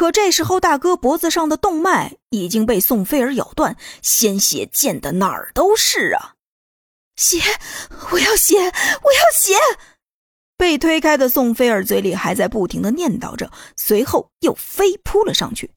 [0.00, 6.36] 可这时候，大哥脖子上的动脉已经被宋菲儿咬断，鲜血溅得哪儿都是啊！
[7.16, 7.38] 血，
[8.12, 9.52] 我要血，我要血！
[10.56, 15.72] 被推开的宋菲儿嘴里还在不停的念叨着，随后又飞扑了上去。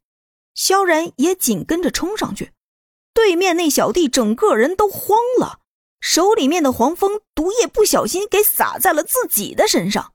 [0.56, 2.54] 萧然也紧跟着冲上去。
[3.14, 5.60] 对面那小弟整个人都慌了，
[6.00, 10.13] 手里面的黄蜂毒液不小心给洒在了自己的身上。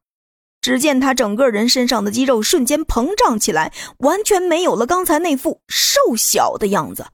[0.69, 7.07] 只见他整个人身上的肌肉瞬间膨胀起来，完全没有了刚才那副瘦小的样子，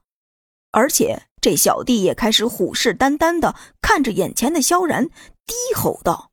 [0.73, 5.09] 而且这小弟也开始虎视眈眈的看着眼前的萧然，
[5.47, 6.33] 低吼道：“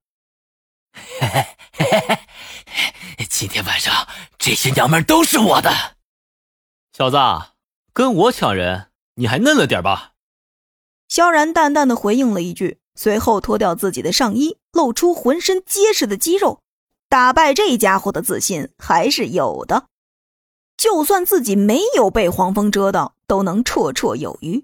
[1.21, 2.17] 嘿嘿嘿嘿
[3.20, 4.08] 嘿，今天晚上
[4.39, 5.69] 这些娘们都是我的。”
[6.97, 7.17] 小子，
[7.94, 10.13] 跟我抢人，你还嫩了点吧？
[11.08, 16.63] 萧然淡淡的回应了一句，随后脱掉自己的上衣，露出浑身结实的肌肉。
[17.11, 19.88] 打败这家伙的自信还是有的，
[20.77, 24.63] 就算自己没有被黄蜂蛰到，都能绰绰有余。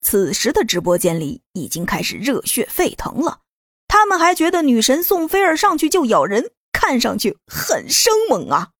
[0.00, 3.40] 此时的直播间里已经开始热血沸腾了，
[3.88, 8.70] 他们还觉得女神宋菲儿上去就咬人，看上去很生猛啊！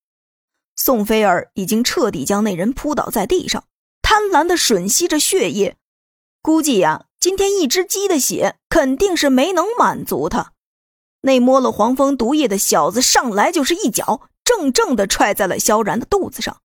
[0.77, 3.65] 宋菲儿已经彻底将那人扑倒在地上，
[4.01, 5.75] 贪婪的吮吸着血液，
[6.41, 10.53] 估计呀，今天一只鸡的血肯定是没能满足他。
[11.25, 16.61] 那摸了黄蜂毒液的小子上来就是一脚，正正的踹在了萧然的肚子上。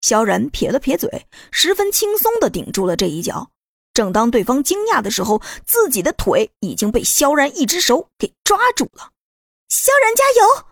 [0.00, 3.50] 萧然撇了撇嘴，十分轻松的顶住了这一脚。
[3.94, 9.10] 正当对方惊讶的时候，自己的腿已经被萧然一只手给抓住了。
[9.68, 10.66] 萧然加油！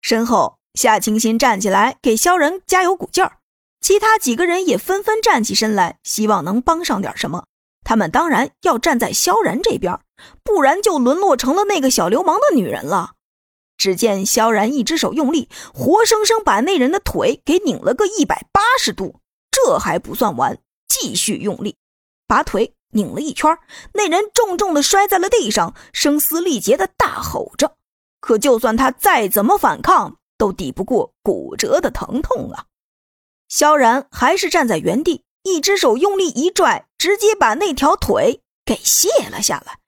[0.00, 3.38] 身后夏清新站起来给萧然加油鼓劲儿，
[3.80, 7.44] 其他几个人也纷纷站起身来，希望能帮上点什么。
[7.84, 9.96] 他们当然要站在萧然这边，
[10.42, 13.12] 不然就沦落成了那个小流氓的女人了。
[13.76, 19.20] 只见萧然一只手用力，活生生把那人的腿给拧了个一百八十度。
[19.50, 21.76] 这还不算完，继续用力，
[22.26, 23.56] 把腿拧了一圈，
[23.94, 27.76] 那人重重的摔在了地上，声嘶力竭的大吼着。
[28.20, 32.66] 可就算他再怎么反抗，都抵不过骨折的疼痛啊！
[33.48, 35.24] 萧然还是站在原地。
[35.44, 39.78] 一只手用力一拽，直接把那条腿给卸了下来。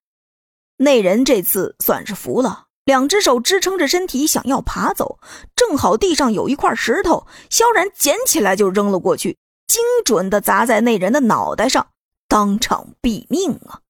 [0.83, 5.19] 那人这次算是服了，两只手支撑着身体想要爬走，
[5.55, 9.37] 正好地上有一块石头，萧然捡起来就扔了过去，
[9.67, 11.89] 精准的砸在那人的脑袋上，
[12.27, 13.81] 当场毙命啊！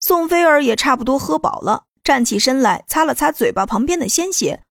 [0.00, 4.64] 宋菲儿也差不多喝饱了，站起身来擦了擦嘴巴旁边的鲜血，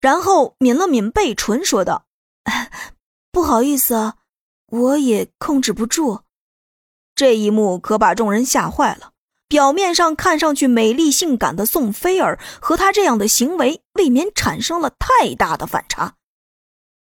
[0.00, 2.04] 然后抿了抿背唇，说道
[3.32, 4.16] ：“不好意思啊。”
[4.68, 6.22] 我也控制不住，
[7.14, 9.12] 这一幕可把众人吓坏了。
[9.48, 16.14] 表面上看上去美丽性感的宋菲儿，和她这样的行为未免产生了太大的反差。